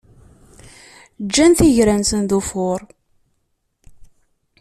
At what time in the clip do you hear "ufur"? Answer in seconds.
2.39-2.81